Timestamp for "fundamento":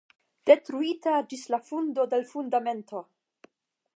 2.33-3.05